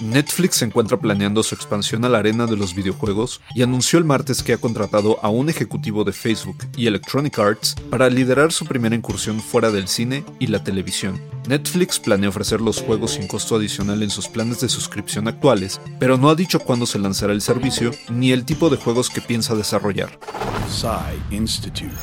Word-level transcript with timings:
Netflix 0.00 0.56
se 0.56 0.64
encuentra 0.64 0.96
planeando 0.96 1.42
su 1.42 1.54
expansión 1.54 2.04
a 2.04 2.08
la 2.08 2.18
arena 2.18 2.46
de 2.46 2.56
los 2.56 2.74
videojuegos 2.74 3.40
y 3.54 3.62
anunció 3.62 3.98
el 3.98 4.04
martes 4.04 4.42
que 4.42 4.52
ha 4.52 4.58
contratado 4.58 5.18
a 5.22 5.28
un 5.28 5.48
ejecutivo 5.48 6.04
de 6.04 6.12
Facebook 6.12 6.58
y 6.76 6.86
Electronic 6.86 7.38
Arts 7.38 7.74
para 7.90 8.08
liderar 8.08 8.52
su 8.52 8.64
primera 8.64 8.94
incursión 8.94 9.40
fuera 9.40 9.70
del 9.70 9.88
cine 9.88 10.24
y 10.38 10.46
la 10.46 10.62
televisión. 10.62 11.20
Netflix 11.48 11.98
planea 11.98 12.28
ofrecer 12.28 12.60
los 12.60 12.80
juegos 12.80 13.12
sin 13.12 13.26
costo 13.26 13.56
adicional 13.56 14.02
en 14.02 14.10
sus 14.10 14.28
planes 14.28 14.60
de 14.60 14.68
suscripción 14.68 15.26
actuales, 15.26 15.80
pero 15.98 16.16
no 16.16 16.30
ha 16.30 16.34
dicho 16.34 16.60
cuándo 16.60 16.86
se 16.86 16.98
lanzará 16.98 17.32
el 17.32 17.40
servicio 17.40 17.90
ni 18.08 18.30
el 18.32 18.44
tipo 18.44 18.70
de 18.70 18.76
juegos 18.76 19.10
que 19.10 19.20
piensa 19.20 19.56
desarrollar. 19.56 20.18
Institute. 21.30 21.96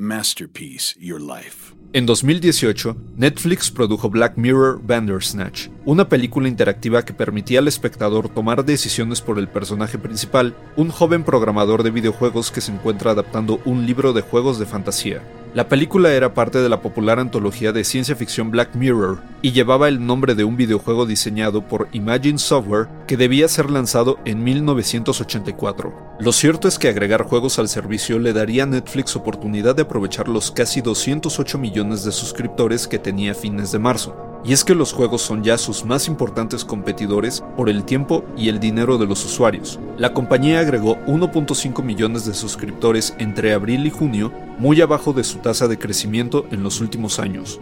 Masterpiece 0.00 0.96
Your 0.98 1.20
Life. 1.20 1.72
En 1.92 2.04
2018, 2.04 2.96
Netflix 3.16 3.70
produjo 3.70 4.10
Black 4.10 4.36
Mirror 4.36 4.80
Bandersnatch, 4.82 5.68
una 5.84 6.08
película 6.08 6.48
interactiva 6.48 7.04
que 7.04 7.14
permitía 7.14 7.60
al 7.60 7.68
espectador 7.68 8.28
tomar 8.28 8.64
decisiones 8.64 9.20
por 9.20 9.38
el 9.38 9.48
personaje 9.48 9.98
principal, 9.98 10.56
un 10.76 10.90
joven 10.90 11.22
programador 11.22 11.84
de 11.84 11.92
videojuegos 11.92 12.50
que 12.50 12.60
se 12.60 12.72
encuentra 12.72 13.12
adaptando 13.12 13.60
un 13.64 13.86
libro 13.86 14.12
de 14.12 14.22
juegos 14.22 14.58
de 14.58 14.66
fantasía. 14.66 15.22
La 15.54 15.66
película 15.66 16.12
era 16.12 16.34
parte 16.34 16.58
de 16.58 16.68
la 16.68 16.82
popular 16.82 17.18
antología 17.18 17.72
de 17.72 17.82
ciencia 17.82 18.14
ficción 18.14 18.50
Black 18.50 18.74
Mirror 18.74 19.22
y 19.40 19.52
llevaba 19.52 19.88
el 19.88 20.04
nombre 20.04 20.34
de 20.34 20.44
un 20.44 20.56
videojuego 20.56 21.06
diseñado 21.06 21.66
por 21.66 21.88
Imagine 21.92 22.38
Software 22.38 22.88
que 23.06 23.16
debía 23.16 23.48
ser 23.48 23.70
lanzado 23.70 24.18
en 24.26 24.44
1984. 24.44 26.16
Lo 26.20 26.32
cierto 26.32 26.68
es 26.68 26.78
que 26.78 26.88
agregar 26.88 27.22
juegos 27.22 27.58
al 27.58 27.68
servicio 27.68 28.18
le 28.18 28.34
daría 28.34 28.64
a 28.64 28.66
Netflix 28.66 29.16
oportunidad 29.16 29.74
de 29.74 29.82
aprovechar 29.82 30.28
los 30.28 30.50
casi 30.50 30.82
208 30.82 31.58
millones 31.58 32.04
de 32.04 32.12
suscriptores 32.12 32.86
que 32.86 32.98
tenía 32.98 33.32
a 33.32 33.34
fines 33.34 33.72
de 33.72 33.78
marzo. 33.78 34.27
Y 34.44 34.52
es 34.52 34.64
que 34.64 34.74
los 34.74 34.92
juegos 34.92 35.22
son 35.22 35.42
ya 35.42 35.58
sus 35.58 35.84
más 35.84 36.06
importantes 36.06 36.64
competidores 36.64 37.42
por 37.56 37.68
el 37.68 37.84
tiempo 37.84 38.24
y 38.36 38.48
el 38.48 38.60
dinero 38.60 38.96
de 38.96 39.06
los 39.06 39.24
usuarios. 39.24 39.80
La 39.96 40.14
compañía 40.14 40.60
agregó 40.60 40.96
1.5 41.06 41.82
millones 41.82 42.24
de 42.24 42.34
suscriptores 42.34 43.14
entre 43.18 43.52
abril 43.52 43.86
y 43.86 43.90
junio, 43.90 44.32
muy 44.58 44.80
abajo 44.80 45.12
de 45.12 45.24
su 45.24 45.38
tasa 45.38 45.66
de 45.66 45.78
crecimiento 45.78 46.46
en 46.50 46.62
los 46.62 46.80
últimos 46.80 47.18
años. 47.18 47.60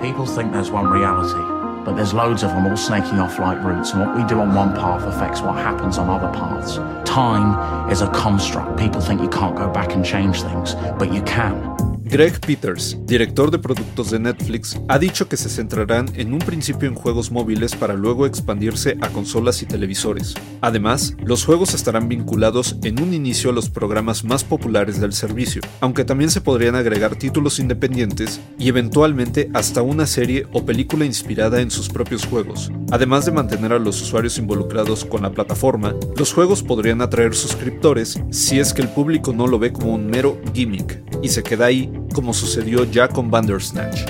People 0.00 0.26
think 0.26 0.52
there's 0.52 0.70
one 0.70 0.88
reality, 0.88 1.40
but 1.84 1.96
there's 1.96 2.14
loads 2.14 2.44
of 2.44 2.50
them 2.50 2.66
all 2.66 2.76
snaking 2.76 3.18
off 3.18 3.38
like 3.40 3.60
roots, 3.64 3.92
and 3.92 4.06
what 4.06 4.14
we 4.14 4.22
do 4.28 4.38
on 4.38 4.54
one 4.54 4.72
path 4.74 5.02
affects 5.02 5.40
what 5.42 5.56
happens 5.56 5.98
on 5.98 6.08
other 6.08 6.30
paths. 6.38 6.78
Time 7.04 7.90
is 7.90 8.02
a 8.02 8.06
construct. 8.12 8.78
People 8.78 9.00
think 9.00 9.20
you 9.20 9.28
can't 9.28 9.56
go 9.56 9.68
back 9.68 9.94
and 9.94 10.04
change 10.04 10.42
things, 10.42 10.76
but 10.98 11.12
you 11.12 11.22
can. 11.22 11.87
Greg 12.10 12.40
Peters, 12.40 12.96
director 13.04 13.50
de 13.50 13.58
productos 13.58 14.10
de 14.10 14.18
Netflix, 14.18 14.80
ha 14.88 14.98
dicho 14.98 15.28
que 15.28 15.36
se 15.36 15.50
centrarán 15.50 16.06
en 16.14 16.32
un 16.32 16.38
principio 16.38 16.88
en 16.88 16.94
juegos 16.94 17.30
móviles 17.30 17.76
para 17.76 17.92
luego 17.92 18.24
expandirse 18.24 18.96
a 19.02 19.10
consolas 19.10 19.60
y 19.60 19.66
televisores. 19.66 20.34
Además, 20.62 21.14
los 21.22 21.44
juegos 21.44 21.74
estarán 21.74 22.08
vinculados 22.08 22.76
en 22.82 23.02
un 23.02 23.12
inicio 23.12 23.50
a 23.50 23.52
los 23.52 23.68
programas 23.68 24.24
más 24.24 24.42
populares 24.42 24.98
del 25.00 25.12
servicio, 25.12 25.60
aunque 25.80 26.06
también 26.06 26.30
se 26.30 26.40
podrían 26.40 26.76
agregar 26.76 27.14
títulos 27.14 27.58
independientes 27.58 28.40
y 28.58 28.68
eventualmente 28.68 29.50
hasta 29.52 29.82
una 29.82 30.06
serie 30.06 30.46
o 30.52 30.64
película 30.64 31.04
inspirada 31.04 31.60
en 31.60 31.70
sus 31.70 31.90
propios 31.90 32.24
juegos. 32.24 32.72
Además 32.90 33.26
de 33.26 33.32
mantener 33.32 33.74
a 33.74 33.78
los 33.78 34.00
usuarios 34.00 34.38
involucrados 34.38 35.04
con 35.04 35.22
la 35.22 35.30
plataforma, 35.30 35.94
los 36.16 36.32
juegos 36.32 36.62
podrían 36.62 37.02
atraer 37.02 37.34
suscriptores 37.34 38.18
si 38.30 38.58
es 38.58 38.72
que 38.72 38.80
el 38.80 38.88
público 38.88 39.34
no 39.34 39.46
lo 39.46 39.58
ve 39.58 39.74
como 39.74 39.94
un 39.94 40.06
mero 40.06 40.40
gimmick 40.54 41.02
y 41.22 41.28
se 41.28 41.42
queda 41.42 41.66
ahí 41.66 41.92
como 42.12 42.32
sucedió 42.32 42.84
ya 42.84 43.08
con 43.08 43.30
Bandersnatch. 43.30 44.02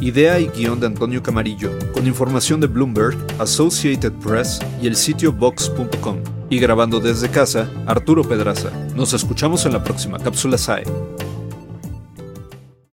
Idea 0.00 0.40
y 0.40 0.48
guion 0.48 0.80
de 0.80 0.86
Antonio 0.86 1.22
Camarillo, 1.22 1.70
con 1.92 2.06
información 2.06 2.60
de 2.60 2.66
Bloomberg, 2.66 3.16
Associated 3.38 4.12
Press 4.14 4.60
y 4.80 4.88
el 4.88 4.96
sitio 4.96 5.32
Vox.com. 5.32 6.16
Y 6.50 6.58
grabando 6.58 6.98
desde 6.98 7.30
casa, 7.30 7.70
Arturo 7.86 8.24
Pedraza. 8.24 8.70
Nos 8.96 9.12
escuchamos 9.12 9.64
en 9.64 9.72
la 9.72 9.84
próxima 9.84 10.18
cápsula 10.18 10.58
SAE. 10.58 10.84